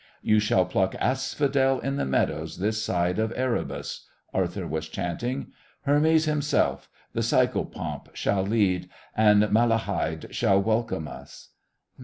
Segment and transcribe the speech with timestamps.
[0.23, 5.51] "You shall pluck asphodel in the meadows this side of Erebus," Arthur was chanting.
[5.81, 11.49] "Hermes himself, the Psychopomp, shall lead, and Malahide shall welcome us."